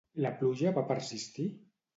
La 0.25 0.31
pluja 0.39 0.73
va 0.79 0.85
persistir? 0.93 1.49